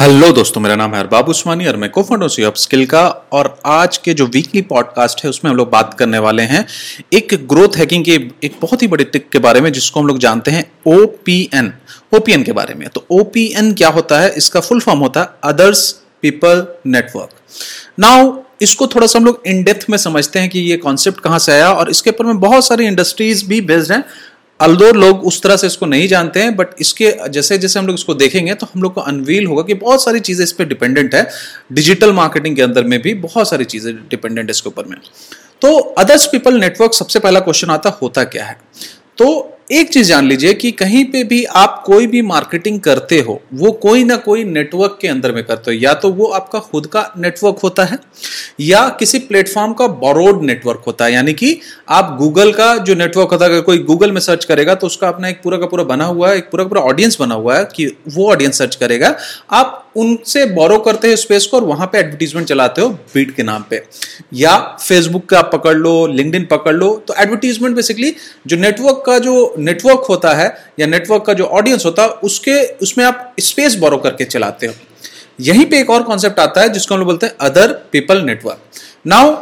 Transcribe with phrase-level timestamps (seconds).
[0.00, 3.60] Hello दोस्तों, मेरा नाम है अरबाब उस्मानी और मैं को फाउंडर ऑफ़ स्किल का और
[3.66, 6.66] आज के जो वीकली पॉडकास्ट है, उसमें हम लोग बात करने वाले हैं
[7.12, 8.12] एक ग्रोथ हैकिंग के,
[8.44, 11.72] एक बहुत ही बड़े टिक के बारे में, जिसको हम लोग जानते हैं ओपीएन
[12.16, 14.30] ओपीएन के बारे में। तो ओपीएन क्या होता है?
[14.36, 15.90] इसका फुल फॉर्म होता है अदर्स
[16.22, 17.30] पीपल नेटवर्क
[18.00, 21.38] नाउ इसको थोड़ा सा हम लोग इन डेप्थ में समझते हैं कि ये कॉन्सेप्ट कहाँ
[21.38, 24.04] से आया और इसके ऊपर में बहुत सारी इंडस्ट्रीज़ भी बेस्ड हैं।
[24.60, 27.94] अल्दो लोग उस तरह से इसको नहीं जानते हैं बट इसके जैसे जैसे हम लोग
[27.94, 31.14] इसको देखेंगे तो हम लोग को अनवील होगा कि बहुत सारी चीज़ें इस पर डिपेंडेंट
[31.14, 31.26] है।
[31.72, 34.96] डिजिटल मार्केटिंग के अंदर में भी बहुत सारी चीज़ें डिपेंडेंट है इसके ऊपर में।
[35.62, 38.60] तो अदर्स पीपल नेटवर्क सबसे पहला क्वेश्चन आता होता क्या है?
[39.18, 43.40] तो एक चीज़ जान लीजिए कि कहीं पे भी आप कोई भी मार्केटिंग करते हो,
[43.54, 46.86] वो कोई ना कोई नेटवर्क के अंदर में करते हो। या तो वो आपका खुद
[46.86, 47.98] का नेटवर्क होता है,
[48.60, 51.58] या किसी प्लेटफॉर्म का बोरोड नेटवर्क होता है। यानी कि
[51.88, 55.08] आप गूगल का जो नेटवर्क होता है, अगर कोई गूगल में सर्च करेगा तो उसका
[55.08, 57.58] अपना एक पूरा का पूरा बना हुआ है, एक पूरा का पूरा ऑडियंस बना हुआ
[57.58, 59.14] है कि वो ऑडियंस सर्च करेगा।
[59.50, 63.42] आप उनसे बोरो करते हैं स्पेस को और वहाँ पे एडवर्टीजमेंट चलाते हो बीट के
[63.42, 63.82] नाम पे।
[64.34, 68.14] या फेसबुक का पकड़ लो लिंकड पकड़ लो तो एडवर्टीजमेंट बेसिकली
[68.46, 70.46] जो नेटवर्क का जो नेटवर्क होता है
[70.80, 74.74] या नेटवर्क का जो ऑडियंस होता है, उसके, उसमें आप स्पेस बोरो करके चलाते हो।
[75.40, 78.80] यहीं पे एक और कॉन्सेप्ट आता है, जिसको हम लोग बोलते हैं अदर पीपल नेटवर्क
[79.06, 79.36] नाउ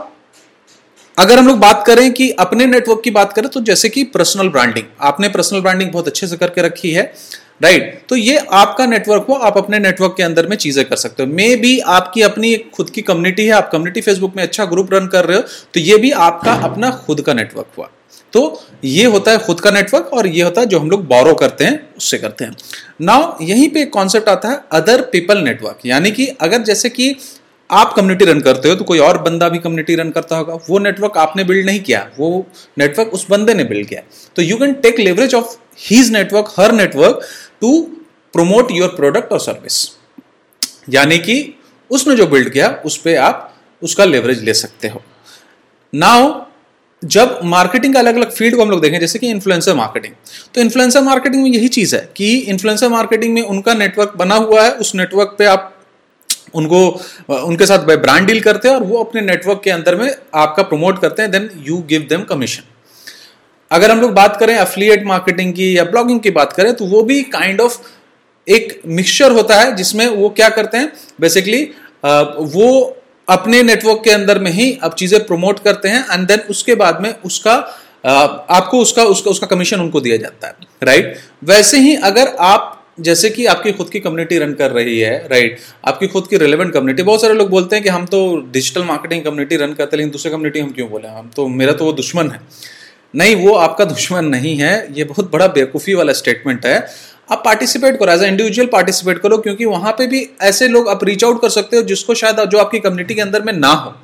[1.19, 4.49] अगर हम लोग बात करें कि अपने नेटवर्क की बात करें तो जैसे कि पर्सनल
[4.49, 7.13] ब्रांडिंग आपने पर्सनल ब्रांडिंग बहुत अच्छे से करके रखी है।
[7.61, 8.01] राइट?
[8.09, 11.29] तो ये आपका नेटवर्क हो आप अपने नेटवर्क के अंदर में चीज़ें कर सकते हो।
[11.29, 15.07] मे भी आपकी अपनी खुद की कम्युनिटी है, आप कम्युनिटी फेसबुक में अच्छा ग्रुप रन
[15.07, 15.43] कर रहे हो
[15.75, 17.91] तो ये भी आपका अपना खुद का नेटवर्क हुआ।
[18.33, 21.35] तो ये होता है खुद का नेटवर्क और ये होता है जो हम लोग बोरो
[21.35, 22.57] करते हैं, उससे करते हैं।
[23.01, 27.15] नाउ यहीं पे एक कॉन्सेप्ट आता है अदर पीपल नेटवर्क यानी कि अगर जैसे कि
[27.71, 30.79] आप कम्युनिटी रन करते हो तो कोई और बंदा भी कम्युनिटी रन करता होगा। वो
[30.79, 32.47] नेटवर्क आपने बिल्ड नहीं किया। वो
[32.79, 34.03] नेटवर्क उस बंदे ने बिल्ड किया।
[34.37, 37.21] तो you can take leverage of his network her network
[37.61, 37.81] to
[38.35, 39.85] promote your product और सर्विस
[40.89, 41.55] यानी कि
[41.91, 45.03] उसने जो बिल्ड किया, उस पर आप उसका लेवरेज ले सकते हो।
[45.93, 46.45] नाउ
[47.03, 50.15] जब मार्केटिंग का अलग अलग फ़ील्ड को हम लोग देखें, जैसे कि इन्फ्लुएंसर मार्केटिंग
[50.55, 54.63] तो इन्फ्लुएंसर मार्केटिंग में यही चीज़ है कि इन्फ्लुएंसर मार्केटिंग में उनका नेटवर्क बना हुआ
[54.63, 55.73] है, उस नेटवर्क पे आप
[56.55, 56.81] उनको,
[57.29, 61.01] उनके साथ ब्रांड डील करते हैं और वो अपने नेटवर्क के अंदर में आपका प्रमोट
[61.01, 62.73] करते हैं then you give them commission
[63.71, 67.03] अगर हम लोग बात करें अफिलिएट मार्केटिंग की या ब्लॉगिंग की बात करें तो वो
[67.03, 67.95] भी काइंड kind ऑफ़ of
[68.47, 71.63] एक मिक्सचर होता है जिसमें वो क्या करते हैं बेसिकली
[72.05, 72.69] वो
[73.29, 77.01] अपने नेटवर्क के अंदर में ही अब चीज़ें प्रमोट करते हैं एंड देन उसके बाद
[77.03, 77.55] में उसका
[78.07, 83.31] आपको उसका उसका उसका कमीशन उनको दिया जाता है राइट वैसे ही अगर आप जैसे
[83.31, 87.03] कि आपकी खुद की कम्युनिटी रन कर रही है राइट आपकी खुद की रिलेवेंट कम्युनिटी
[87.03, 88.21] बहुत सारे लोग बोलते हैं कि हम तो
[88.53, 91.09] डिजिटल मार्केटिंग कम्युनिटी रन करते हैं, लेकिन दूसरे कम्युनिटी हम क्यों बोले?
[91.09, 92.41] हम तो मेरा तो वो दुश्मन है।
[93.15, 96.77] नहीं, वो आपका दुश्मन नहीं है। ये बहुत बड़ा बेवकूफ़ी वाला स्टेटमेंट है।
[97.31, 101.05] आप पार्टिसिपेट करो एज ए इंडिविजुअल पार्टिसिपेट करो, क्योंकि वहाँ पे भी ऐसे लोग आप
[101.05, 103.95] रीच आउट कर सकते हो जिसको शायद जो आपकी कम्युनिटी के अंदर में ना हो।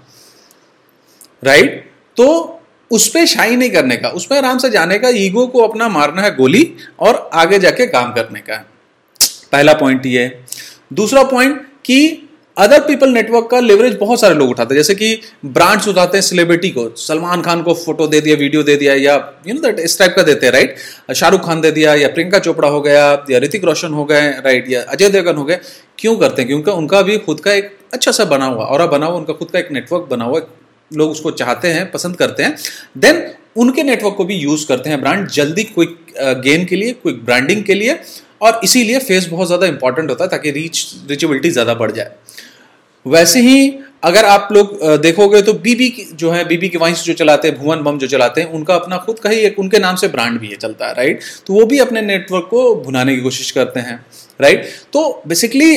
[1.42, 1.84] राइट
[2.16, 2.58] तो
[2.90, 5.88] उस पर शाही नहीं करने का, उस पर आराम से जाने का ईगो को अपना
[5.88, 8.64] मारना है गोली और आगे जाके काम करने का।
[9.52, 10.44] पहला पॉइंट ये है।
[10.92, 15.20] दूसरा पॉइंट कि अदर पीपल नेटवर्क का लेवरेज बहुत सारे लोग उठाते हैं। जैसे कि
[15.46, 19.14] ब्रांड्स उठाते हैं सेलिब्रिटी को। सलमान खान को फ़ोटो दे दिया वीडियो दे दिया, या
[19.46, 20.76] यू नो दैट इस टाइप का देते हैं राइट
[21.14, 24.70] शाहरुख खान दे दिया, या प्रियंका चोपड़ा हो गया, या ऋतिक रोशन हो गए राइट
[24.70, 25.58] या अजय देवगन हो गए।
[25.98, 26.48] क्यों करते हैं?
[26.48, 29.50] क्योंकि उनका भी खुद का एक अच्छा सा बना हुआ और बना हुआ, उनका खुद
[29.50, 30.40] का एक नेटवर्क बना हुआ,
[30.90, 32.56] लोग उसको चाहते हैं, पसंद करते हैं।
[32.98, 33.22] देन
[33.56, 35.96] उनके नेटवर्क को भी यूज़ करते हैं ब्रांड जल्दी क्विक
[36.42, 37.98] गेन के लिए क्विक ब्रांडिंग के लिए।
[38.42, 42.10] और इसीलिए फेस बहुत ज़्यादा इंपॉर्टेंट होता है ताकि रीच रीचेबिलिटी ज़्यादा बढ़ जाए।
[43.06, 47.48] वैसे ही अगर आप लोग देखोगे तो बीबी जो है बीबी के वाइंस जो चलाते
[47.48, 50.08] हैं, भुवन बम जो चलाते हैं, उनका अपना खुद का ही एक, उनके नाम से
[50.08, 53.50] ब्रांड भी है चलता है राइट तो वो भी अपने नेटवर्क को भुनाने की कोशिश
[53.50, 53.94] करते हैं
[54.40, 55.76] राइट तो बेसिकली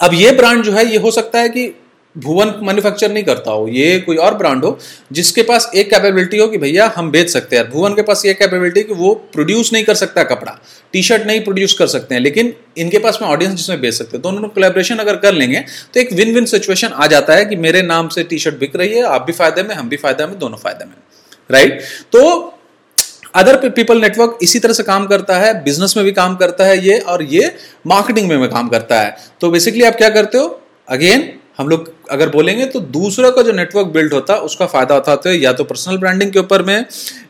[0.00, 1.72] अब ये ब्रांड जो है, ये हो सकता है कि
[2.18, 4.78] भुवन मैन्युफैक्चर नहीं करता हो, ये कोई और ब्रांड हो,
[5.12, 8.34] जिसके पास एक कैपेबिलिटी हो कि भैया हम बेच सकते हैं। भुवन के पास ये
[8.34, 10.58] कैपेबिलिटी कि वो प्रोड्यूस नहीं कर सकता कपड़ा
[10.94, 14.16] टी शर्ट नहीं प्रोड्यूस कर सकते हैं, लेकिन इनके पास में ऑडियंस जिसमें बेच सकते
[14.16, 17.44] हैं। तो उन्होंने कोलेब्रेशन अगर कर लेंगे तो एक विन विन सिचुएशन आ जाता है
[17.44, 19.96] कि मेरे नाम से टी शर्ट बिक रही है, आप भी फ़ायदे में, हम भी
[19.98, 20.94] फ़ायदे में, दोनों फ़ायदे में।
[21.50, 21.82] राइट
[22.12, 22.54] तो
[23.34, 26.78] अदर पीपल नेटवर्क इसी तरह से काम करता है बिज़नेस में भी काम करता है
[26.78, 27.54] ये, और ये
[27.86, 30.60] मार्केटिंग में भी काम करता है। तो बेसिकली आप क्या करते हो?
[30.88, 34.96] अगेन हम लोग अगर बोलेंगे तो दूसरों का जो नेटवर्क बिल्ड होता है उसका फ़ायदा
[34.96, 36.84] उठाते हैं या तो पर्सनल ब्रांडिंग के ऊपर में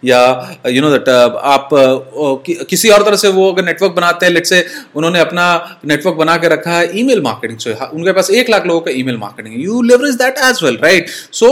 [0.04, 0.20] या
[0.66, 4.46] यू नो दैट आप कि, किसी और तरह से वो अगर नेटवर्क बनाते हैं लेट
[4.46, 4.64] से
[4.96, 5.46] उन्होंने अपना
[5.84, 9.16] नेटवर्क बना के रखा है ईमेल मार्केटिंग से उनके पास एक लाख लोगों का ईमेल
[9.16, 11.50] मार्केटिंग है। You leverage that as well right so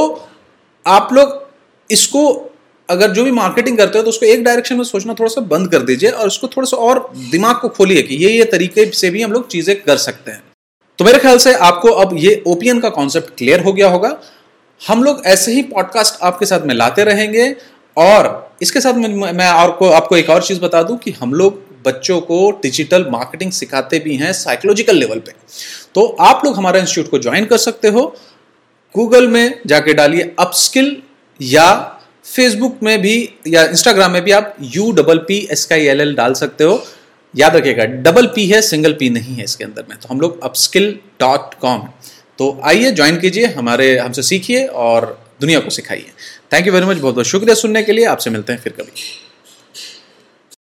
[0.87, 1.43] आप लोग
[1.91, 2.27] इसको
[2.89, 5.71] अगर जो भी मार्केटिंग करते हो तो उसको एक डायरेक्शन में सोचना थोड़ा सा बंद
[5.71, 9.11] कर दीजिए और उसको थोड़ा सा और दिमाग को खोलिए कि ये ये तरीके से
[9.11, 10.43] भी हम लोग चीज़ें कर सकते हैं।
[10.99, 14.17] तो मेरे ख्याल से आपको अब ये ओपियन का कॉन्सेप्ट क्लियर हो गया होगा।
[14.81, 17.55] हम लोग ऐसे ही पॉडकास्ट आपके साथ में लाते रहेंगे
[17.97, 21.65] और इसके साथ मैं, मैं आपको आपको एक और चीज़ बता दूँ कि हम लोग
[21.85, 25.33] बच्चों को डिजिटल मार्केटिंग सिखाते भी हैं साइकोलॉजिकल लेवल पे।
[25.95, 28.03] तो आप लोग हमारा इंस्टीट्यूट को ज्वाइन कर सकते हो।
[28.95, 30.97] गूगल में जाके डालिए अपस्किल
[31.41, 31.73] या
[32.25, 33.17] फेसबुक में भी
[33.49, 36.83] या इंस्टाग्राम में भी आप यू डबल पी एस का एल एल डाल सकते हो।
[37.37, 40.43] याद रखिएगा डबल पी है सिंगल पी नहीं है इसके अंदर में। तो हम लोग
[40.45, 41.89] अपस्किल डॉट कॉम
[42.39, 45.07] तो आइए ज्वाइन कीजिए, हमारे, हमसे सीखिए और
[45.41, 46.11] दुनिया को सिखाइए।
[46.53, 48.93] थैंक यू वेरी मच बहुत बहुत शुक्रिया सुनने के लिए। आपसे मिलते हैं फिर कभी।